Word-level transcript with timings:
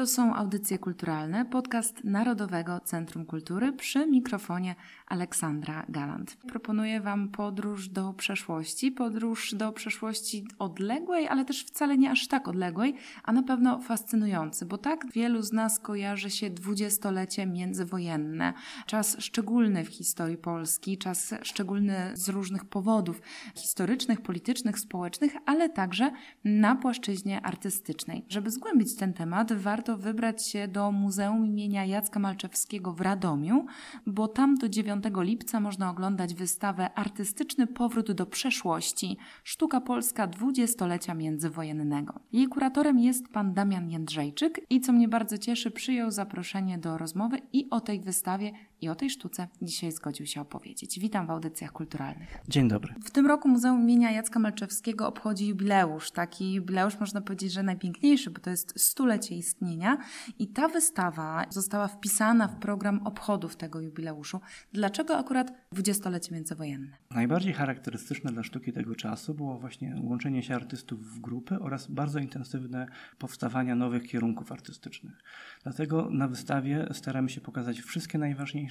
To 0.00 0.06
są 0.06 0.34
audycje 0.34 0.78
kulturalne, 0.78 1.44
podcast 1.44 2.04
Narodowego 2.04 2.80
Centrum 2.80 3.26
Kultury 3.26 3.72
przy 3.72 4.06
mikrofonie 4.06 4.74
Aleksandra 5.06 5.86
Galant. 5.88 6.36
Proponuję 6.36 7.00
Wam 7.00 7.28
podróż 7.28 7.88
do 7.88 8.12
przeszłości, 8.12 8.92
podróż 8.92 9.54
do 9.54 9.72
przeszłości 9.72 10.44
odległej, 10.58 11.28
ale 11.28 11.44
też 11.44 11.64
wcale 11.64 11.98
nie 11.98 12.10
aż 12.10 12.28
tak 12.28 12.48
odległej, 12.48 12.96
a 13.24 13.32
na 13.32 13.42
pewno 13.42 13.80
fascynujący, 13.80 14.66
bo 14.66 14.78
tak 14.78 15.12
wielu 15.12 15.42
z 15.42 15.52
nas 15.52 15.80
kojarzy 15.80 16.30
się 16.30 16.50
dwudziestolecie 16.50 17.46
międzywojenne, 17.46 18.52
czas 18.86 19.16
szczególny 19.18 19.84
w 19.84 19.88
historii 19.88 20.36
Polski, 20.36 20.98
czas 20.98 21.34
szczególny 21.42 22.10
z 22.14 22.28
różnych 22.28 22.64
powodów 22.64 23.22
historycznych, 23.54 24.20
politycznych, 24.20 24.78
społecznych, 24.78 25.32
ale 25.46 25.68
także 25.68 26.10
na 26.44 26.76
płaszczyźnie 26.76 27.40
artystycznej. 27.40 28.24
Żeby 28.28 28.50
zgłębić 28.50 28.96
ten 28.96 29.12
temat, 29.12 29.52
warto 29.52 29.90
wybrać 30.00 30.46
się 30.46 30.68
do 30.68 30.92
Muzeum 30.92 31.46
imienia 31.46 31.84
Jacka 31.84 32.20
Malczewskiego 32.20 32.92
w 32.92 33.00
Radomiu, 33.00 33.66
bo 34.06 34.28
tam 34.28 34.54
do 34.54 34.68
9 34.68 35.04
lipca 35.16 35.60
można 35.60 35.90
oglądać 35.90 36.34
wystawę 36.34 36.94
Artystyczny 36.94 37.66
powrót 37.66 38.12
do 38.12 38.26
przeszłości 38.26 39.16
Sztuka 39.44 39.80
Polska 39.80 40.26
dwudziestolecia 40.26 41.14
międzywojennego. 41.14 42.20
Jej 42.32 42.46
kuratorem 42.46 42.98
jest 42.98 43.28
pan 43.28 43.54
Damian 43.54 43.90
Jędrzejczyk 43.90 44.60
i 44.70 44.80
co 44.80 44.92
mnie 44.92 45.08
bardzo 45.08 45.38
cieszy, 45.38 45.70
przyjął 45.70 46.10
zaproszenie 46.10 46.78
do 46.78 46.98
rozmowy 46.98 47.38
i 47.52 47.70
o 47.70 47.80
tej 47.80 48.00
wystawie 48.00 48.52
i 48.80 48.88
o 48.88 48.94
tej 48.94 49.10
sztuce 49.10 49.48
dzisiaj 49.62 49.92
zgodził 49.92 50.26
się 50.26 50.40
opowiedzieć. 50.40 50.98
Witam 50.98 51.26
w 51.26 51.30
audycjach 51.30 51.72
kulturalnych. 51.72 52.38
Dzień 52.48 52.68
dobry. 52.68 52.94
W 53.04 53.10
tym 53.10 53.26
roku 53.26 53.48
Muzeum 53.48 53.82
imienia 53.82 54.10
Jacka 54.10 54.38
Malczewskiego 54.38 55.08
obchodzi 55.08 55.46
jubileusz. 55.46 56.10
Taki 56.10 56.52
jubileusz 56.52 57.00
można 57.00 57.20
powiedzieć, 57.20 57.52
że 57.52 57.62
najpiękniejszy, 57.62 58.30
bo 58.30 58.40
to 58.40 58.50
jest 58.50 58.80
stulecie 58.80 59.36
istnienia 59.36 59.98
i 60.38 60.48
ta 60.48 60.68
wystawa 60.68 61.46
została 61.50 61.88
wpisana 61.88 62.48
w 62.48 62.58
program 62.58 63.06
obchodów 63.06 63.56
tego 63.56 63.80
jubileuszu. 63.80 64.40
Dlaczego 64.72 65.18
akurat 65.18 65.52
dwudziestolecie 65.72 66.34
międzywojenne? 66.34 66.96
Najbardziej 67.10 67.52
charakterystyczne 67.52 68.32
dla 68.32 68.42
sztuki 68.42 68.72
tego 68.72 68.94
czasu 68.94 69.34
było 69.34 69.58
właśnie 69.58 69.96
łączenie 70.02 70.42
się 70.42 70.54
artystów 70.54 71.14
w 71.14 71.20
grupy 71.20 71.58
oraz 71.58 71.86
bardzo 71.86 72.18
intensywne 72.18 72.86
powstawania 73.18 73.74
nowych 73.74 74.06
kierunków 74.06 74.52
artystycznych. 74.52 75.22
Dlatego 75.62 76.10
na 76.10 76.28
wystawie 76.28 76.86
staramy 76.92 77.28
się 77.28 77.40
pokazać 77.40 77.80
wszystkie 77.80 78.18
najważniejsze 78.18 78.69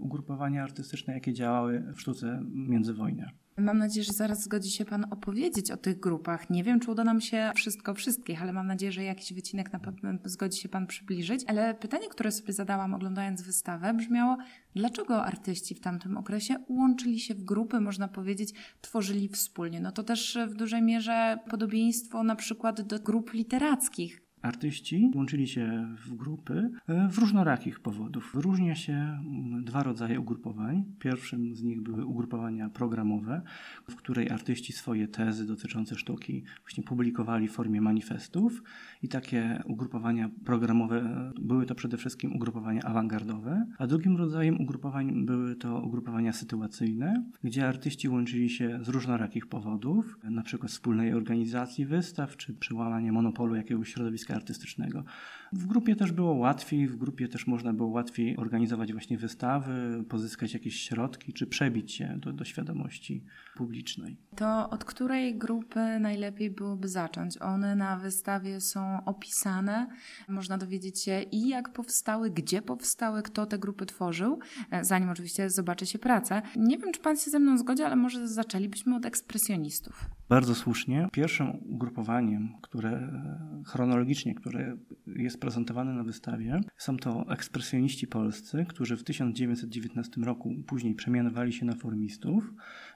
ugrupowania 0.00 0.62
artystyczne, 0.62 1.14
jakie 1.14 1.32
działały 1.32 1.92
w 1.94 2.00
sztuce 2.00 2.42
międzywojnia. 2.52 3.30
Mam 3.58 3.78
nadzieję, 3.78 4.04
że 4.04 4.12
zaraz 4.12 4.42
zgodzi 4.42 4.70
się 4.70 4.84
Pan 4.84 5.06
opowiedzieć 5.10 5.70
o 5.70 5.76
tych 5.76 6.00
grupach. 6.00 6.50
Nie 6.50 6.64
wiem, 6.64 6.80
czy 6.80 6.90
uda 6.90 7.04
nam 7.04 7.20
się 7.20 7.50
wszystko 7.54 7.94
wszystkich, 7.94 8.42
ale 8.42 8.52
mam 8.52 8.66
nadzieję, 8.66 8.92
że 8.92 9.02
jakiś 9.04 9.32
wycinek 9.32 9.72
na 9.72 9.78
pewno 9.78 10.10
zgodzi 10.24 10.60
się 10.60 10.68
Pan 10.68 10.86
przybliżyć. 10.86 11.44
Ale 11.46 11.74
pytanie, 11.74 12.08
które 12.08 12.32
sobie 12.32 12.52
zadałam 12.52 12.94
oglądając 12.94 13.42
wystawę 13.42 13.94
brzmiało, 13.94 14.36
dlaczego 14.74 15.24
artyści 15.24 15.74
w 15.74 15.80
tamtym 15.80 16.16
okresie 16.16 16.56
łączyli 16.68 17.20
się 17.20 17.34
w 17.34 17.44
grupy, 17.44 17.80
można 17.80 18.08
powiedzieć, 18.08 18.54
tworzyli 18.80 19.28
wspólnie. 19.28 19.80
No 19.80 19.92
to 19.92 20.02
też 20.02 20.38
w 20.48 20.54
dużej 20.54 20.82
mierze 20.82 21.38
podobieństwo 21.50 22.22
na 22.22 22.36
przykład 22.36 22.80
do 22.80 22.98
grup 22.98 23.32
literackich. 23.32 24.27
Artyści 24.42 25.10
łączyli 25.14 25.48
się 25.48 25.88
w 26.06 26.14
grupy 26.14 26.70
w 27.10 27.18
różnorakich 27.18 27.80
powodów. 27.80 28.32
Różnia 28.34 28.74
się 28.74 29.18
dwa 29.62 29.82
rodzaje 29.82 30.20
ugrupowań. 30.20 30.84
Pierwszym 30.98 31.54
z 31.54 31.62
nich 31.62 31.80
były 31.80 32.04
ugrupowania 32.04 32.68
programowe, 32.70 33.42
w 33.90 33.96
której 33.96 34.30
artyści 34.30 34.72
swoje 34.72 35.08
tezy 35.08 35.46
dotyczące 35.46 35.94
sztuki 35.94 36.44
właśnie 36.60 36.84
publikowali 36.84 37.48
w 37.48 37.52
formie 37.52 37.80
manifestów 37.80 38.62
i 39.02 39.08
takie 39.08 39.62
ugrupowania 39.64 40.30
programowe 40.44 41.32
były 41.40 41.66
to 41.66 41.74
przede 41.74 41.96
wszystkim 41.96 42.36
ugrupowania 42.36 42.82
awangardowe, 42.82 43.66
a 43.78 43.86
drugim 43.86 44.16
rodzajem 44.16 44.60
ugrupowań 44.60 45.26
były 45.26 45.56
to 45.56 45.80
ugrupowania 45.80 46.32
sytuacyjne, 46.32 47.24
gdzie 47.44 47.68
artyści 47.68 48.08
łączyli 48.08 48.50
się 48.50 48.78
z 48.82 48.88
różnorakich 48.88 49.46
powodów, 49.46 50.18
na 50.24 50.42
przykład 50.42 50.72
wspólnej 50.72 51.14
organizacji 51.14 51.86
wystaw 51.86 52.36
czy 52.36 52.54
przełamania 52.54 53.12
monopolu 53.12 53.54
jakiegoś 53.54 53.88
środowiska 53.92 54.27
artystycznego. 54.34 55.04
W 55.52 55.66
grupie 55.66 55.96
też 55.96 56.12
było 56.12 56.34
łatwiej, 56.34 56.88
w 56.88 56.96
grupie 56.96 57.28
też 57.28 57.46
można 57.46 57.72
było 57.72 57.88
łatwiej 57.88 58.36
organizować 58.36 58.92
właśnie 58.92 59.18
wystawy, 59.18 60.04
pozyskać 60.08 60.54
jakieś 60.54 60.80
środki, 60.80 61.32
czy 61.32 61.46
przebić 61.46 61.92
się 61.92 62.18
do, 62.18 62.32
do 62.32 62.44
świadomości 62.44 63.24
publicznej. 63.56 64.16
To 64.36 64.70
od 64.70 64.84
której 64.84 65.38
grupy 65.38 65.80
najlepiej 66.00 66.50
byłoby 66.50 66.88
zacząć? 66.88 67.42
One 67.42 67.76
na 67.76 67.96
wystawie 67.96 68.60
są 68.60 69.04
opisane, 69.04 69.86
można 70.28 70.58
dowiedzieć 70.58 71.02
się 71.02 71.22
i 71.22 71.48
jak 71.48 71.72
powstały, 71.72 72.30
gdzie 72.30 72.62
powstały, 72.62 73.22
kto 73.22 73.46
te 73.46 73.58
grupy 73.58 73.86
tworzył, 73.86 74.38
zanim 74.82 75.08
oczywiście 75.08 75.50
zobaczy 75.50 75.86
się 75.86 75.98
pracę. 75.98 76.42
Nie 76.56 76.78
wiem, 76.78 76.92
czy 76.92 77.00
Pan 77.00 77.16
się 77.16 77.30
ze 77.30 77.38
mną 77.38 77.58
zgodzi, 77.58 77.82
ale 77.82 77.96
może 77.96 78.28
zaczęlibyśmy 78.28 78.96
od 78.96 79.06
ekspresjonistów. 79.06 80.17
Bardzo 80.28 80.54
słusznie. 80.54 81.08
Pierwszym 81.12 81.50
ugrupowaniem, 81.68 82.48
które 82.62 83.22
chronologicznie, 83.66 84.34
które 84.34 84.76
jest 85.06 85.40
prezentowane 85.40 85.94
na 85.94 86.04
wystawie, 86.04 86.60
są 86.76 86.96
to 86.96 87.24
ekspresjoniści 87.30 88.06
polscy, 88.06 88.66
którzy 88.68 88.96
w 88.96 89.04
1919 89.04 90.20
roku 90.20 90.54
później 90.66 90.94
przemianowali 90.94 91.52
się 91.52 91.66
na 91.66 91.74
formistów. 91.74 92.52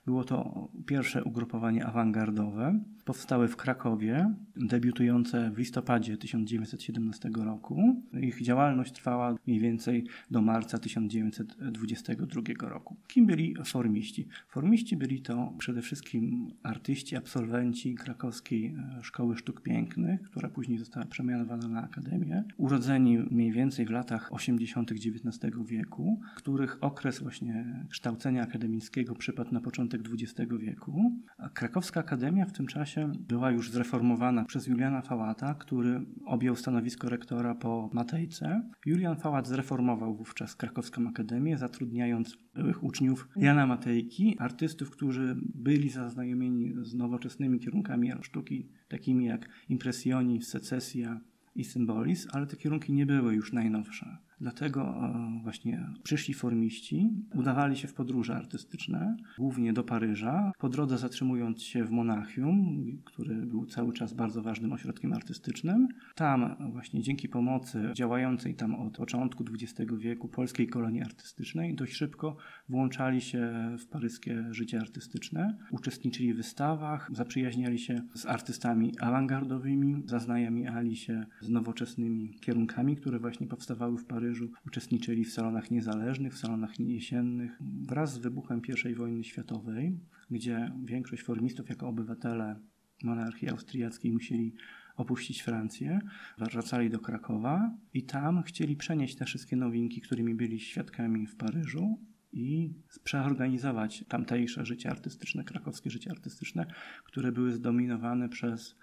Było 0.06 0.24
to 0.24 0.68
pierwsze 0.86 1.24
ugrupowanie 1.24 1.86
awangardowe. 1.86 2.80
Powstały 3.04 3.48
w 3.48 3.56
Krakowie, 3.56 4.34
debiutujące 4.56 5.50
w 5.50 5.58
listopadzie 5.58 6.16
1917 6.16 7.30
roku. 7.34 8.02
Ich 8.20 8.42
działalność 8.42 8.92
trwała 8.92 9.36
mniej 9.46 9.60
więcej 9.60 10.06
do 10.30 10.42
marca 10.42 10.78
1922 10.78 12.68
roku. 12.68 12.96
Kim 13.08 13.26
byli 13.26 13.54
formiści? 13.64 14.28
Formiści 14.48 14.96
byli 14.96 15.22
to 15.22 15.52
przede 15.58 15.82
wszystkim 15.82 16.50
artyści, 16.62 17.16
absolwenci 17.22 17.94
krakowskiej 17.94 18.74
Szkoły 19.02 19.36
Sztuk 19.36 19.60
Pięknych, 19.60 20.22
która 20.22 20.48
później 20.48 20.78
została 20.78 21.06
przemianowana 21.06 21.68
na 21.68 21.82
Akademię, 21.82 22.44
urodzeni 22.56 23.18
mniej 23.18 23.52
więcej 23.52 23.86
w 23.86 23.90
latach 23.90 24.32
80. 24.32 24.92
XIX 24.92 25.54
wieku, 25.66 26.20
których 26.36 26.78
okres 26.80 27.20
właśnie 27.20 27.86
kształcenia 27.90 28.42
akademickiego 28.42 29.14
przypadł 29.14 29.54
na 29.54 29.60
początek 29.60 30.00
XX 30.12 30.52
wieku. 30.58 31.12
Krakowska 31.54 32.00
Akademia 32.00 32.46
w 32.46 32.52
tym 32.52 32.66
czasie 32.66 33.12
była 33.28 33.50
już 33.50 33.70
zreformowana 33.70 34.44
przez 34.44 34.66
Juliana 34.66 35.02
Fałata, 35.02 35.54
który 35.54 36.00
objął 36.26 36.56
stanowisko 36.56 37.08
rektora 37.08 37.54
po 37.54 37.90
Matejce. 37.92 38.70
Julian 38.86 39.16
Fałat 39.16 39.48
zreformował 39.48 40.16
wówczas 40.16 40.56
Krakowską 40.56 41.08
Akademię, 41.08 41.58
zatrudniając 41.58 42.38
byłych 42.54 42.84
uczniów 42.84 43.28
Jana 43.36 43.66
Matejki, 43.66 44.36
artystów, 44.38 44.90
którzy 44.90 45.36
byli 45.54 45.90
zaznajomieni 45.90 46.72
z 46.80 46.94
nowoczesnymi 47.12 47.60
kierunkami 47.60 48.12
sztuki, 48.22 48.68
takimi 48.88 49.24
jak 49.24 49.48
impresjonizm, 49.68 50.50
secesja 50.50 51.20
i 51.54 51.64
symbolizm, 51.64 52.28
ale 52.32 52.46
te 52.46 52.56
kierunki 52.56 52.92
nie 52.92 53.06
były 53.06 53.34
już 53.34 53.52
najnowsze. 53.52 54.18
Dlatego 54.42 54.94
właśnie 55.42 55.86
przyszli 56.02 56.34
formiści, 56.34 57.10
udawali 57.34 57.76
się 57.76 57.88
w 57.88 57.94
podróże 57.94 58.36
artystyczne, 58.36 59.16
głównie 59.38 59.72
do 59.72 59.84
Paryża, 59.84 60.52
po 60.58 60.68
drodze 60.68 60.98
zatrzymując 60.98 61.62
się 61.62 61.84
w 61.84 61.90
Monachium, 61.90 62.84
który 63.04 63.34
był 63.34 63.66
cały 63.66 63.92
czas 63.92 64.12
bardzo 64.12 64.42
ważnym 64.42 64.72
ośrodkiem 64.72 65.12
artystycznym. 65.12 65.88
Tam 66.14 66.56
właśnie 66.72 67.02
dzięki 67.02 67.28
pomocy 67.28 67.90
działającej 67.94 68.54
tam 68.54 68.74
od 68.74 68.96
początku 68.96 69.44
XX 69.52 69.92
wieku 69.98 70.28
polskiej 70.28 70.68
kolonii 70.68 71.02
artystycznej 71.02 71.74
dość 71.74 71.94
szybko 71.94 72.36
włączali 72.68 73.20
się 73.20 73.52
w 73.78 73.86
paryskie 73.86 74.44
życie 74.50 74.80
artystyczne, 74.80 75.58
uczestniczyli 75.70 76.34
w 76.34 76.36
wystawach, 76.36 77.10
zaprzyjaźniali 77.12 77.78
się 77.78 78.02
z 78.14 78.26
artystami 78.26 78.92
awangardowymi, 79.00 80.02
zaznajamiali 80.06 80.96
się 80.96 81.26
z 81.40 81.48
nowoczesnymi 81.48 82.38
kierunkami, 82.40 82.96
które 82.96 83.18
właśnie 83.18 83.46
powstawały 83.46 83.98
w 83.98 84.06
Paryżu 84.06 84.31
Paryżu, 84.32 84.52
uczestniczyli 84.66 85.24
w 85.24 85.32
salonach 85.32 85.70
niezależnych, 85.70 86.34
w 86.34 86.38
salonach 86.38 86.80
jesiennych. 86.80 87.58
Wraz 87.60 88.12
z 88.12 88.18
wybuchem 88.18 88.62
I 88.90 88.94
wojny 88.94 89.24
światowej, 89.24 89.98
gdzie 90.30 90.72
większość 90.84 91.22
formistów 91.22 91.68
jako 91.68 91.88
obywatele 91.88 92.56
monarchii 93.02 93.50
austriackiej 93.50 94.12
musieli 94.12 94.54
opuścić 94.96 95.42
Francję, 95.42 96.00
wracali 96.38 96.90
do 96.90 96.98
Krakowa 96.98 97.76
i 97.94 98.02
tam 98.02 98.42
chcieli 98.42 98.76
przenieść 98.76 99.16
te 99.16 99.24
wszystkie 99.24 99.56
nowinki, 99.56 100.00
którymi 100.00 100.34
byli 100.34 100.60
świadkami 100.60 101.26
w 101.26 101.36
Paryżu 101.36 101.98
i 102.32 102.74
przeorganizować 103.04 104.04
tamtejsze 104.08 104.66
życie 104.66 104.90
artystyczne, 104.90 105.44
krakowskie 105.44 105.90
życie 105.90 106.10
artystyczne, 106.10 106.66
które 107.04 107.32
były 107.32 107.52
zdominowane 107.52 108.28
przez 108.28 108.76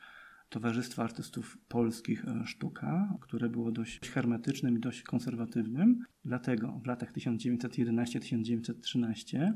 Towarzystwa 0.49 1.03
Artystów 1.03 1.57
Polskich 1.67 2.25
e, 2.25 2.47
Sztuka, 2.47 3.13
które 3.21 3.49
było 3.49 3.71
dość 3.71 4.09
hermetycznym 4.09 4.77
i 4.77 4.79
dość 4.79 5.03
konserwatywnym. 5.03 6.05
Dlatego 6.25 6.79
w 6.83 6.87
latach 6.87 7.13
1911-1913 7.13 9.53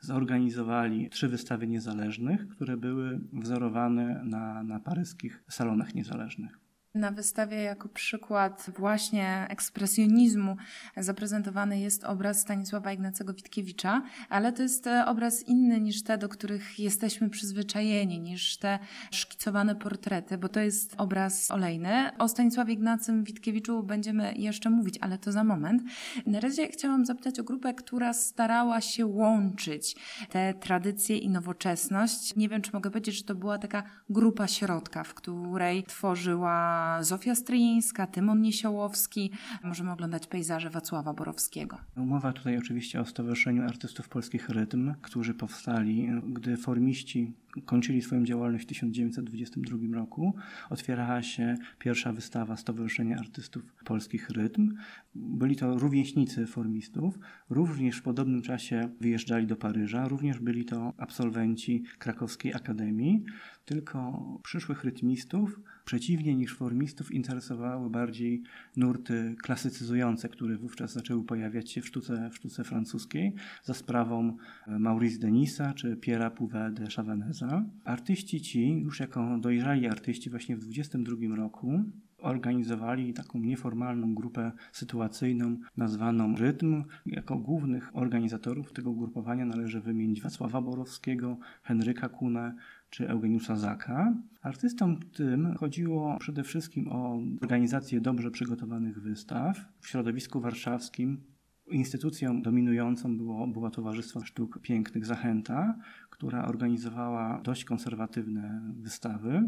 zorganizowali 0.00 1.10
trzy 1.10 1.28
wystawy 1.28 1.66
niezależnych, 1.66 2.48
które 2.48 2.76
były 2.76 3.20
wzorowane 3.32 4.22
na, 4.24 4.62
na 4.62 4.80
paryskich 4.80 5.44
salonach 5.48 5.94
niezależnych. 5.94 6.63
Na 6.94 7.10
wystawie 7.10 7.62
jako 7.62 7.88
przykład 7.88 8.70
właśnie 8.78 9.46
ekspresjonizmu 9.48 10.56
zaprezentowany 10.96 11.80
jest 11.80 12.04
obraz 12.04 12.40
Stanisława 12.40 12.92
Ignacego 12.92 13.34
Witkiewicza, 13.34 14.02
ale 14.28 14.52
to 14.52 14.62
jest 14.62 14.86
e, 14.86 15.06
obraz 15.06 15.42
inny 15.42 15.80
niż 15.80 16.02
te, 16.02 16.18
do 16.18 16.28
których 16.28 16.78
jesteśmy 16.78 17.30
przyzwyczajeni, 17.30 18.20
niż 18.20 18.56
te 18.56 18.78
szkicowane 19.10 19.74
portrety, 19.74 20.38
bo 20.38 20.48
to 20.48 20.60
jest 20.60 20.94
obraz 20.98 21.50
olejny. 21.50 22.10
O 22.18 22.28
Stanisławie 22.28 22.74
Ignacym 22.74 23.24
Witkiewiczu 23.24 23.82
będziemy 23.82 24.34
jeszcze 24.34 24.70
mówić, 24.70 24.98
ale 25.00 25.18
to 25.18 25.32
za 25.32 25.44
moment. 25.44 25.82
Na 26.26 26.40
razie 26.40 26.68
chciałam 26.68 27.06
zapytać 27.06 27.40
o 27.40 27.44
grupę, 27.44 27.74
która 27.74 28.12
starała 28.12 28.80
się 28.80 29.06
łączyć 29.06 29.96
te 30.30 30.54
tradycje 30.54 31.18
i 31.18 31.28
nowoczesność. 31.28 32.36
Nie 32.36 32.48
wiem, 32.48 32.62
czy 32.62 32.72
mogę 32.72 32.90
powiedzieć, 32.90 33.16
że 33.16 33.24
to 33.24 33.34
była 33.34 33.58
taka 33.58 33.82
grupa 34.10 34.48
środka, 34.48 35.04
w 35.04 35.14
której 35.14 35.84
tworzyła 35.84 36.83
Zofia 37.00 37.34
Stryjeńska, 37.34 38.06
Tymon 38.06 38.42
Niesiołowski. 38.42 39.30
Możemy 39.64 39.92
oglądać 39.92 40.26
pejzaże 40.26 40.70
Wacława 40.70 41.14
Borowskiego. 41.14 41.78
Mowa 41.96 42.32
tutaj 42.32 42.58
oczywiście 42.58 43.00
o 43.00 43.06
Stowarzyszeniu 43.06 43.62
Artystów 43.62 44.08
Polskich 44.08 44.48
Rytm, 44.48 44.94
którzy 45.02 45.34
powstali, 45.34 46.08
gdy 46.26 46.56
formiści 46.56 47.32
kończyli 47.64 48.02
swoją 48.02 48.24
działalność 48.24 48.64
w 48.64 48.68
1922 48.68 49.94
roku. 49.94 50.34
Otwierała 50.70 51.22
się 51.22 51.56
pierwsza 51.78 52.12
wystawa 52.12 52.56
Stowarzyszenia 52.56 53.18
Artystów 53.18 53.62
Polskich 53.84 54.30
Rytm. 54.30 54.74
Byli 55.14 55.56
to 55.56 55.78
rówieśnicy 55.78 56.46
formistów, 56.46 57.18
również 57.50 57.98
w 57.98 58.02
podobnym 58.02 58.42
czasie 58.42 58.88
wyjeżdżali 59.00 59.46
do 59.46 59.56
Paryża, 59.56 60.08
również 60.08 60.38
byli 60.38 60.64
to 60.64 60.92
absolwenci 60.98 61.82
krakowskiej 61.98 62.54
akademii, 62.54 63.24
tylko 63.64 64.22
przyszłych 64.42 64.84
rytmistów, 64.84 65.60
przeciwnie 65.84 66.34
niż 66.34 66.56
formistów, 66.56 67.12
interesowały 67.12 67.90
bardziej 67.90 68.42
nurty 68.76 69.36
klasycyzujące, 69.42 70.28
które 70.28 70.56
wówczas 70.56 70.92
zaczęły 70.92 71.24
pojawiać 71.24 71.70
się 71.70 71.80
w 71.80 71.86
sztuce, 71.86 72.30
w 72.30 72.36
sztuce 72.36 72.64
francuskiej 72.64 73.34
za 73.62 73.74
sprawą 73.74 74.36
Maurice 74.66 75.18
Denisa 75.18 75.74
czy 75.74 75.96
Pierre'a 75.96 76.30
Pouvet 76.30 76.74
de 76.74 76.86
Chavanesa. 76.96 77.43
Artyści 77.84 78.40
ci, 78.40 78.80
już 78.80 79.00
jako 79.00 79.38
dojrzali 79.38 79.86
artyści 79.86 80.30
właśnie 80.30 80.56
w 80.56 80.60
22 80.60 81.36
roku, 81.36 81.84
organizowali 82.24 83.14
taką 83.14 83.38
nieformalną 83.38 84.14
grupę 84.14 84.52
sytuacyjną 84.72 85.56
nazwaną 85.76 86.36
Rytm. 86.36 86.84
Jako 87.06 87.36
głównych 87.36 87.96
organizatorów 87.96 88.72
tego 88.72 88.90
ugrupowania 88.90 89.44
należy 89.44 89.80
wymienić 89.80 90.22
Wacława 90.22 90.60
Borowskiego, 90.60 91.38
Henryka 91.62 92.08
Kunę 92.08 92.54
czy 92.90 93.08
Eugeniusza 93.08 93.56
Zaka. 93.56 94.14
Artystom 94.42 95.00
tym 95.16 95.54
chodziło 95.54 96.16
przede 96.20 96.42
wszystkim 96.42 96.88
o 96.88 97.22
organizację 97.42 98.00
dobrze 98.00 98.30
przygotowanych 98.30 99.02
wystaw 99.02 99.72
w 99.80 99.88
środowisku 99.88 100.40
warszawskim. 100.40 101.33
Instytucją 101.70 102.42
dominującą 102.42 103.16
było, 103.16 103.46
było 103.46 103.70
Towarzystwo 103.70 104.20
Sztuk 104.20 104.58
Pięknych 104.62 105.06
Zachęta, 105.06 105.74
która 106.10 106.44
organizowała 106.46 107.40
dość 107.44 107.64
konserwatywne 107.64 108.60
wystawy. 108.80 109.42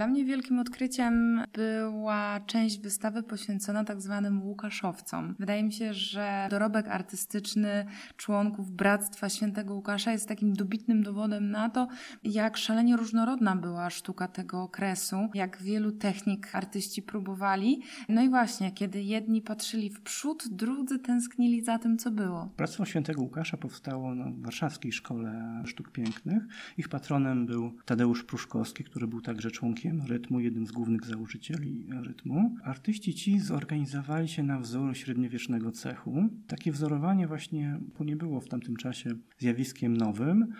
Dla 0.00 0.06
mnie 0.06 0.24
wielkim 0.24 0.58
odkryciem 0.58 1.44
była 1.52 2.40
część 2.46 2.80
wystawy 2.80 3.22
poświęcona 3.22 3.84
tak 3.84 4.00
zwanym 4.00 4.42
Łukaszowcom. 4.42 5.34
Wydaje 5.38 5.62
mi 5.62 5.72
się, 5.72 5.94
że 5.94 6.46
dorobek 6.50 6.88
artystyczny 6.88 7.86
członków 8.16 8.70
Bractwa 8.70 9.28
Świętego 9.28 9.74
Łukasza 9.74 10.12
jest 10.12 10.28
takim 10.28 10.52
dobitnym 10.52 11.02
dowodem 11.02 11.50
na 11.50 11.70
to, 11.70 11.88
jak 12.24 12.56
szalenie 12.56 12.96
różnorodna 12.96 13.56
była 13.56 13.90
sztuka 13.90 14.28
tego 14.28 14.62
okresu, 14.62 15.16
jak 15.34 15.62
wielu 15.62 15.92
technik 15.92 16.54
artyści 16.54 17.02
próbowali. 17.02 17.82
No 18.08 18.22
i 18.22 18.28
właśnie, 18.28 18.72
kiedy 18.72 19.02
jedni 19.02 19.42
patrzyli 19.42 19.90
w 19.90 20.00
przód, 20.00 20.44
drudzy 20.50 20.98
tęsknili 20.98 21.64
za 21.64 21.78
tym, 21.78 21.98
co 21.98 22.10
było. 22.10 22.50
Bractwo 22.56 22.84
Świętego 22.84 23.22
Łukasza 23.22 23.56
powstało 23.56 24.14
na 24.14 24.24
Warszawskiej 24.38 24.92
Szkole 24.92 25.62
Sztuk 25.66 25.92
Pięknych. 25.92 26.42
Ich 26.78 26.88
patronem 26.88 27.46
był 27.46 27.72
Tadeusz 27.84 28.24
Pruszkowski, 28.24 28.84
który 28.84 29.06
był 29.06 29.20
także 29.20 29.50
członkiem 29.50 29.89
rytmu, 30.08 30.40
jednym 30.40 30.66
z 30.66 30.72
głównych 30.72 31.04
założycieli 31.06 31.86
rytmu. 32.02 32.56
Artyści 32.64 33.14
ci 33.14 33.40
zorganizowali 33.40 34.28
się 34.28 34.42
na 34.42 34.60
wzór 34.60 34.96
średniowiecznego 34.96 35.72
cechu. 35.72 36.28
Takie 36.46 36.72
wzorowanie 36.72 37.26
właśnie 37.26 37.80
nie 38.00 38.16
było 38.16 38.40
w 38.40 38.48
tamtym 38.48 38.76
czasie 38.76 39.10
zjawiskiem 39.38 39.96
nowym. 39.96 40.52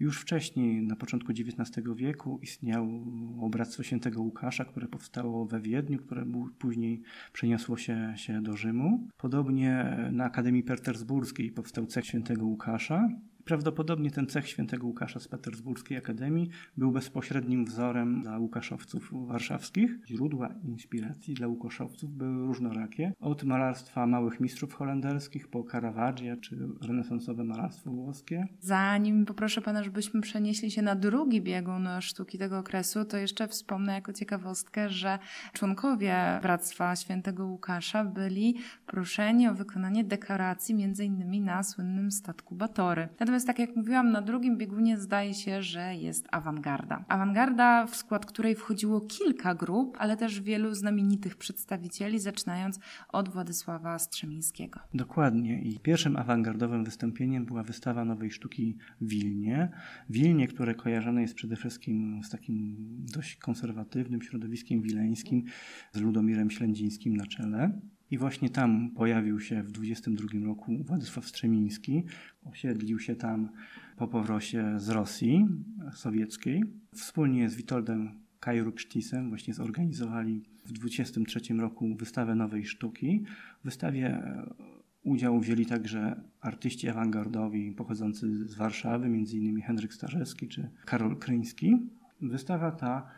Już 0.00 0.20
wcześniej, 0.20 0.82
na 0.82 0.96
początku 0.96 1.32
XIX 1.32 1.86
wieku, 1.96 2.38
istniało 2.42 3.50
Bractwo 3.50 3.82
Świętego 3.82 4.22
Łukasza, 4.22 4.64
które 4.64 4.88
powstało 4.88 5.46
we 5.46 5.60
Wiedniu, 5.60 5.98
które 5.98 6.26
później 6.58 7.02
przeniosło 7.32 7.76
się, 7.76 8.12
się 8.16 8.42
do 8.42 8.56
Rzymu. 8.56 9.08
Podobnie 9.16 9.96
na 10.12 10.24
Akademii 10.24 10.62
Petersburskiej 10.62 11.52
powstał 11.52 11.86
cech 11.86 12.06
Świętego 12.06 12.46
Łukasza. 12.46 13.08
Prawdopodobnie 13.46 14.10
ten 14.10 14.26
cech 14.26 14.48
świętego 14.48 14.86
Łukasza 14.86 15.20
z 15.20 15.28
Petersburskiej 15.28 15.98
Akademii 15.98 16.50
był 16.76 16.92
bezpośrednim 16.92 17.64
wzorem 17.64 18.22
dla 18.22 18.38
Łukaszowców 18.38 19.10
warszawskich. 19.26 19.98
Źródła 20.06 20.48
inspiracji 20.64 21.34
dla 21.34 21.48
Łukaszowców 21.48 22.10
były 22.10 22.46
różnorakie. 22.46 23.12
Od 23.20 23.44
malarstwa 23.44 24.06
małych 24.06 24.40
mistrzów 24.40 24.74
holenderskich 24.74 25.48
po 25.48 25.64
Caravaggia 25.64 26.36
czy 26.36 26.68
renesansowe 26.82 27.44
malarstwo 27.44 27.90
włoskie. 27.90 28.46
Zanim 28.60 29.24
poproszę 29.24 29.62
Pana, 29.62 29.82
żebyśmy 29.82 30.20
przenieśli 30.20 30.70
się 30.70 30.82
na 30.82 30.94
drugi 30.94 31.42
biegun 31.42 31.88
sztuki 32.00 32.38
tego 32.38 32.58
okresu, 32.58 33.04
to 33.04 33.16
jeszcze 33.16 33.48
wspomnę 33.48 33.92
jako 33.92 34.12
ciekawostkę, 34.12 34.88
że 34.88 35.18
członkowie 35.52 36.38
Bractwa 36.42 36.96
Świętego 36.96 37.46
Łukasza 37.46 38.04
byli 38.04 38.56
proszeni 38.86 39.48
o 39.48 39.54
wykonanie 39.54 40.04
dekoracji 40.04 40.74
między 40.74 41.04
innymi 41.04 41.40
na 41.40 41.62
słynnym 41.62 42.10
statku 42.10 42.54
Batory. 42.54 43.08
Natomiast 43.20 43.35
Natomiast 43.36 43.58
tak 43.58 43.68
jak 43.68 43.76
mówiłam, 43.76 44.10
na 44.12 44.22
drugim 44.22 44.56
biegunie 44.56 44.98
zdaje 44.98 45.34
się, 45.34 45.62
że 45.62 45.94
jest 45.94 46.28
awangarda. 46.32 47.04
Awangarda, 47.08 47.86
w 47.86 47.96
skład 47.96 48.26
której 48.26 48.54
wchodziło 48.54 49.00
kilka 49.00 49.54
grup, 49.54 49.96
ale 50.00 50.16
też 50.16 50.40
wielu 50.40 50.74
znamienitych 50.74 51.36
przedstawicieli, 51.36 52.18
zaczynając 52.18 52.78
od 53.08 53.28
Władysława 53.28 53.98
Strzemińskiego. 53.98 54.80
Dokładnie. 54.94 55.62
I 55.62 55.80
pierwszym 55.80 56.16
awangardowym 56.16 56.84
wystąpieniem 56.84 57.44
była 57.44 57.62
wystawa 57.62 58.04
nowej 58.04 58.30
sztuki 58.30 58.76
w 59.00 59.08
Wilnie. 59.08 59.70
Wilnie, 60.10 60.48
które 60.48 60.74
kojarzone 60.74 61.22
jest 61.22 61.34
przede 61.34 61.56
wszystkim 61.56 62.20
z 62.24 62.30
takim 62.30 62.76
dość 63.14 63.36
konserwatywnym 63.36 64.22
środowiskiem 64.22 64.82
wileńskim, 64.82 65.44
z 65.92 66.00
Ludomirem 66.00 66.50
Ślędzińskim 66.50 67.16
na 67.16 67.26
czele. 67.26 67.80
I 68.10 68.18
właśnie 68.18 68.50
tam 68.50 68.90
pojawił 68.90 69.40
się 69.40 69.62
w 69.62 69.72
22 69.72 70.46
roku 70.46 70.78
Władysław 70.84 71.26
Strzemiński. 71.26 72.04
Osiedlił 72.44 72.98
się 72.98 73.14
tam 73.14 73.48
po 73.96 74.08
powrocie 74.08 74.74
z 74.76 74.88
Rosji 74.88 75.46
sowieckiej. 75.94 76.62
Wspólnie 76.94 77.48
z 77.48 77.56
Witoldem 77.56 78.26
Kajruksztisem 78.40 79.28
właśnie 79.28 79.54
zorganizowali 79.54 80.42
w 80.64 80.72
23 80.72 81.54
roku 81.54 81.94
wystawę 81.94 82.34
nowej 82.34 82.66
sztuki. 82.66 83.24
W 83.60 83.64
wystawie 83.64 84.06
e, 84.06 84.54
udział 85.02 85.40
wzięli 85.40 85.66
także 85.66 86.20
artyści 86.40 86.88
awangardowi 86.88 87.72
pochodzący 87.72 88.48
z 88.48 88.54
Warszawy, 88.54 89.06
m.in. 89.06 89.62
Henryk 89.62 89.94
Starzewski 89.94 90.48
czy 90.48 90.70
Karol 90.84 91.16
Kryński. 91.16 91.76
Wystawa 92.20 92.70
ta 92.70 93.10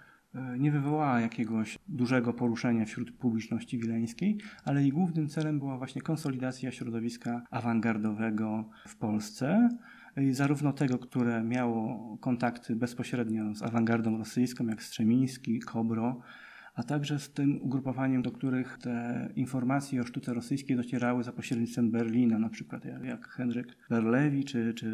nie 0.59 0.71
wywołała 0.71 1.21
jakiegoś 1.21 1.79
dużego 1.89 2.33
poruszenia 2.33 2.85
wśród 2.85 3.13
publiczności 3.13 3.79
wileńskiej, 3.79 4.39
ale 4.65 4.83
jej 4.83 4.93
głównym 4.93 5.29
celem 5.29 5.59
była 5.59 5.79
właśnie 5.79 6.03
konsolidacja 6.03 6.73
środowiska 6.73 7.43
awangardowego 7.51 8.71
w 8.87 8.97
Polsce, 8.97 9.69
zarówno 10.31 10.73
tego, 10.73 10.99
które 10.99 11.45
miało 11.45 12.17
kontakty 12.21 12.77
bezpośrednio 12.77 13.55
z 13.55 13.63
awangardą 13.63 14.19
rosyjską, 14.19 14.67
jak 14.67 14.83
Strzemiński, 14.83 15.61
Kobro, 15.61 16.21
a 16.75 16.83
także 16.83 17.19
z 17.19 17.33
tym 17.33 17.63
ugrupowaniem, 17.63 18.23
do 18.23 18.31
których 18.31 18.79
te 18.79 19.29
informacje 19.37 20.01
o 20.01 20.07
sztuce 20.07 20.35
rosyjskiej 20.35 20.77
docierały 20.77 21.25
za 21.25 21.33
pośrednictwem 21.33 21.91
Berlina, 21.91 22.39
na 22.39 22.49
przykład 22.49 22.85
jak 22.85 23.29
Henryk 23.29 23.77
Berlewi 23.91 24.45
czy, 24.45 24.75
czy 24.75 24.87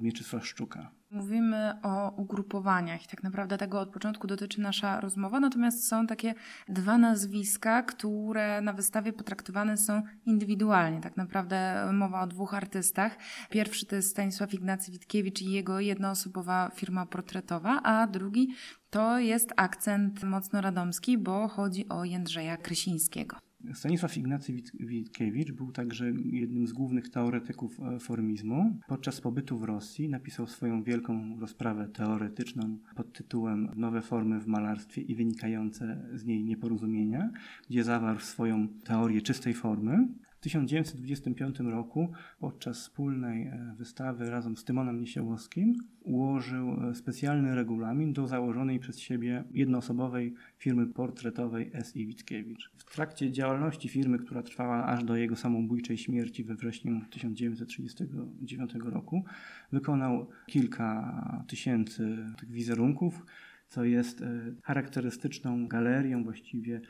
Mieczysław 0.00 0.46
Szczuka. 0.46 0.90
Mówimy 1.10 1.72
o 1.82 2.10
ugrupowaniach 2.10 3.04
i 3.04 3.08
tak 3.08 3.22
naprawdę 3.22 3.58
tego 3.58 3.80
od 3.80 3.90
początku 3.90 4.26
dotyczy 4.26 4.60
nasza 4.60 5.00
rozmowa, 5.00 5.40
natomiast 5.40 5.88
są 5.88 6.06
takie 6.06 6.34
dwa 6.68 6.98
nazwiska, 6.98 7.82
które 7.82 8.60
na 8.60 8.72
wystawie 8.72 9.12
potraktowane 9.12 9.76
są 9.76 10.02
indywidualnie. 10.26 11.00
Tak 11.00 11.16
naprawdę 11.16 11.88
mowa 11.92 12.22
o 12.22 12.26
dwóch 12.26 12.54
artystach. 12.54 13.16
Pierwszy 13.50 13.86
to 13.86 13.96
jest 13.96 14.10
Stanisław 14.10 14.54
Ignacy 14.54 14.92
Witkiewicz 14.92 15.42
i 15.42 15.50
jego 15.50 15.80
jednoosobowa 15.80 16.70
firma 16.74 17.06
portretowa, 17.06 17.82
a 17.82 18.06
drugi 18.06 18.48
to 18.90 19.18
jest 19.18 19.52
akcent 19.56 20.24
mocno 20.24 20.60
radomski, 20.60 21.18
bo 21.18 21.48
chodzi 21.48 21.88
o 21.88 22.04
Jędrzeja 22.04 22.56
Krysińskiego. 22.56 23.47
Stanisław 23.74 24.16
Ignacy 24.16 24.52
Witkiewicz 24.80 25.52
był 25.52 25.72
także 25.72 26.12
jednym 26.32 26.66
z 26.66 26.72
głównych 26.72 27.08
teoretyków 27.08 27.80
e, 27.80 27.98
formizmu. 27.98 28.78
Podczas 28.88 29.20
pobytu 29.20 29.58
w 29.58 29.64
Rosji 29.64 30.08
napisał 30.08 30.46
swoją 30.46 30.82
wielką 30.82 31.40
rozprawę 31.40 31.88
teoretyczną 31.88 32.78
pod 32.96 33.12
tytułem 33.12 33.70
Nowe 33.76 34.02
formy 34.02 34.40
w 34.40 34.46
malarstwie 34.46 35.02
i 35.02 35.14
wynikające 35.14 36.08
z 36.14 36.24
niej 36.24 36.44
nieporozumienia, 36.44 37.30
gdzie 37.70 37.84
zawarł 37.84 38.20
swoją 38.20 38.68
teorię 38.68 39.22
czystej 39.22 39.54
formy. 39.54 40.08
W 40.38 40.40
1925 40.40 41.60
roku 41.60 42.12
podczas 42.38 42.78
wspólnej 42.78 43.46
e, 43.46 43.74
wystawy 43.78 44.30
razem 44.30 44.56
z 44.56 44.64
Tymonem 44.64 45.00
Niesiołowskim 45.00 45.74
ułożył 46.00 46.90
e, 46.90 46.94
specjalny 46.94 47.54
regulamin 47.54 48.12
do 48.12 48.26
założonej 48.26 48.78
przez 48.78 48.98
siebie 48.98 49.44
jednoosobowej 49.52 50.34
firmy 50.58 50.86
portretowej 50.86 51.70
S.I. 51.74 52.06
Witkiewicz. 52.06 52.70
W 52.76 52.94
trakcie 52.94 53.32
działalności 53.32 53.88
firmy, 53.88 54.18
która 54.18 54.42
trwała 54.42 54.86
aż 54.86 55.04
do 55.04 55.16
jego 55.16 55.36
samobójczej 55.36 55.98
śmierci 55.98 56.44
we 56.44 56.54
wrześniu 56.54 57.00
1939 57.10 58.74
roku, 58.74 59.24
wykonał 59.72 60.28
kilka 60.46 61.44
tysięcy 61.48 62.16
tych 62.40 62.50
wizerunków, 62.50 63.26
co 63.68 63.84
jest 63.84 64.22
e, 64.22 64.54
charakterystyczną 64.62 65.68
galerią 65.68 66.24
właściwie 66.24 66.80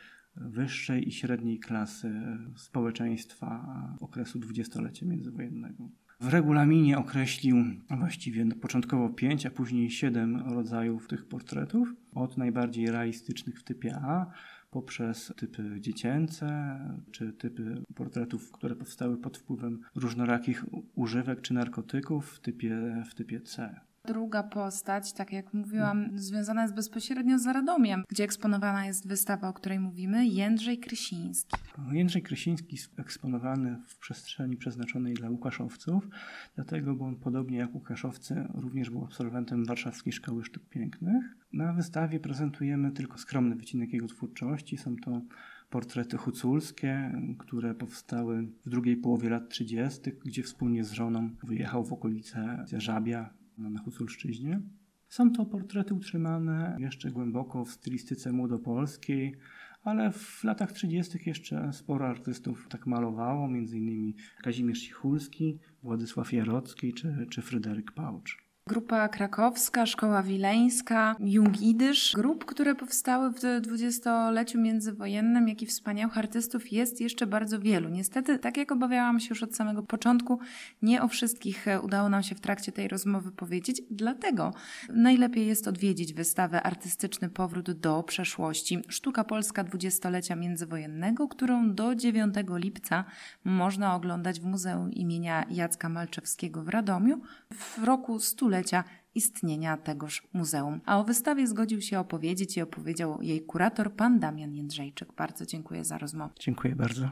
wyższej 0.40 1.08
i 1.08 1.12
średniej 1.12 1.58
klasy 1.58 2.12
społeczeństwa 2.56 3.66
okresu 4.00 4.38
dwudziestolecia 4.38 5.06
międzywojennego. 5.06 5.88
W 6.20 6.28
regulaminie 6.28 6.98
określił 6.98 7.56
właściwie 7.98 8.46
początkowo 8.46 9.08
pięć, 9.08 9.46
a 9.46 9.50
później 9.50 9.90
siedem 9.90 10.36
rodzajów 10.36 11.08
tych 11.08 11.28
portretów, 11.28 11.94
od 12.14 12.36
najbardziej 12.36 12.90
realistycznych 12.90 13.60
w 13.60 13.64
typie 13.64 13.96
A, 13.96 14.26
poprzez 14.70 15.32
typy 15.36 15.80
dziecięce, 15.80 16.78
czy 17.10 17.32
typy 17.32 17.82
portretów, 17.94 18.52
które 18.52 18.76
powstały 18.76 19.16
pod 19.16 19.38
wpływem 19.38 19.80
różnorakich 19.94 20.64
używek 20.94 21.40
czy 21.40 21.54
narkotyków 21.54 22.30
w 22.30 22.40
typie, 22.40 23.02
w 23.10 23.14
typie 23.14 23.40
C. 23.40 23.80
Druga 24.08 24.42
postać, 24.42 25.12
tak 25.12 25.32
jak 25.32 25.54
mówiłam, 25.54 26.18
związana 26.18 26.62
jest 26.62 26.74
bezpośrednio 26.74 27.38
z 27.38 27.46
Radomiem, 27.46 28.04
gdzie 28.08 28.24
eksponowana 28.24 28.86
jest 28.86 29.08
wystawa, 29.08 29.48
o 29.48 29.52
której 29.52 29.80
mówimy, 29.80 30.26
Jędrzej 30.26 30.78
Krysiński. 30.78 31.56
Jędrzej 31.92 32.22
Krysiński 32.22 32.76
jest 32.76 32.98
eksponowany 32.98 33.78
w 33.86 33.98
przestrzeni 33.98 34.56
przeznaczonej 34.56 35.14
dla 35.14 35.30
Łukaszowców, 35.30 36.08
dlatego, 36.54 36.94
bo 36.94 37.04
on 37.04 37.16
podobnie 37.16 37.58
jak 37.58 37.74
Łukaszowcy 37.74 38.46
również 38.54 38.90
był 38.90 39.04
absolwentem 39.04 39.64
Warszawskiej 39.64 40.12
Szkoły 40.12 40.44
Sztuk 40.44 40.68
Pięknych. 40.68 41.24
Na 41.52 41.72
wystawie 41.72 42.20
prezentujemy 42.20 42.92
tylko 42.92 43.18
skromny 43.18 43.56
wycinek 43.56 43.92
jego 43.92 44.06
twórczości. 44.06 44.76
Są 44.76 44.96
to 44.96 45.22
portrety 45.70 46.16
huculskie, 46.16 47.12
które 47.38 47.74
powstały 47.74 48.48
w 48.66 48.70
drugiej 48.70 48.96
połowie 48.96 49.28
lat 49.28 49.48
30., 49.48 50.00
gdzie 50.24 50.42
wspólnie 50.42 50.84
z 50.84 50.92
żoną 50.92 51.30
wyjechał 51.42 51.84
w 51.84 51.92
okolice 51.92 52.64
Żabia, 52.72 53.37
na 53.58 53.80
Huculszczyźnie. 53.80 54.60
Są 55.08 55.32
to 55.32 55.46
portrety 55.46 55.94
utrzymane 55.94 56.76
jeszcze 56.80 57.10
głęboko 57.10 57.64
w 57.64 57.70
stylistyce 57.70 58.32
młodopolskiej, 58.32 59.34
ale 59.82 60.12
w 60.12 60.44
latach 60.44 60.72
30. 60.72 61.18
jeszcze 61.26 61.72
sporo 61.72 62.08
artystów 62.08 62.66
tak 62.68 62.86
malowało, 62.86 63.46
m.in. 63.46 64.12
Kazimierz 64.42 64.78
Sichulski, 64.78 65.58
Władysław 65.82 66.32
Jarocki 66.32 66.94
czy, 66.94 67.26
czy 67.30 67.42
Fryderyk 67.42 67.92
Pałcz. 67.92 68.47
Grupa 68.68 69.08
krakowska, 69.08 69.86
Szkoła 69.86 70.22
Wileńska, 70.22 71.16
Jungidysz, 71.20 72.12
grup, 72.14 72.44
które 72.44 72.74
powstały 72.74 73.30
w 73.30 73.60
dwudziestoleciu 73.60 74.60
międzywojennym, 74.60 75.48
jak 75.48 75.62
i 75.62 75.66
wspaniałych 75.66 76.18
artystów 76.18 76.72
jest 76.72 77.00
jeszcze 77.00 77.26
bardzo 77.26 77.60
wielu. 77.60 77.88
Niestety, 77.88 78.38
tak 78.38 78.56
jak 78.56 78.72
obawiałam 78.72 79.20
się 79.20 79.26
już 79.30 79.42
od 79.42 79.56
samego 79.56 79.82
początku, 79.82 80.38
nie 80.82 81.02
o 81.02 81.08
wszystkich 81.08 81.68
e, 81.68 81.80
udało 81.80 82.08
nam 82.08 82.22
się 82.22 82.34
w 82.34 82.40
trakcie 82.40 82.72
tej 82.72 82.88
rozmowy 82.88 83.32
powiedzieć, 83.32 83.82
dlatego 83.90 84.54
najlepiej 84.88 85.46
jest 85.46 85.68
odwiedzić 85.68 86.12
wystawę 86.12 86.62
Artystyczny 86.62 87.30
Powrót 87.30 87.70
do 87.70 88.02
Przeszłości. 88.02 88.82
Sztuka 88.88 89.24
Polska 89.24 89.64
dwudziestolecia 89.64 90.36
międzywojennego, 90.36 91.28
którą 91.28 91.74
do 91.74 91.94
9 91.94 92.34
lipca 92.48 93.04
można 93.44 93.94
oglądać 93.94 94.40
w 94.40 94.44
Muzeum 94.44 94.92
imienia 94.92 95.44
Jacka 95.50 95.88
Malczewskiego 95.88 96.62
w 96.62 96.68
Radomiu 96.68 97.20
w 97.50 97.84
roku 97.84 98.20
stulecia 98.20 98.57
stulecia 98.58 98.84
istnienia 99.14 99.76
tegoż 99.76 100.22
muzeum. 100.32 100.80
A 100.86 100.98
o 100.98 101.04
wystawie 101.04 101.46
zgodził 101.46 101.80
się 101.80 102.00
opowiedzieć 102.00 102.56
i 102.56 102.62
opowiedział 102.62 103.22
jej 103.22 103.42
kurator, 103.42 103.92
pan 103.92 104.18
Damian 104.20 104.54
Jędrzejczyk. 104.54 105.12
Bardzo 105.16 105.46
dziękuję 105.46 105.84
za 105.84 105.98
rozmowę. 105.98 106.34
Dziękuję 106.40 106.76
bardzo. 106.76 107.10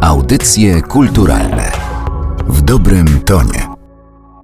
Audycje 0.00 0.82
kulturalne 0.82 1.72
w 2.48 2.62
dobrym 2.62 3.06
tonie. 3.20 3.75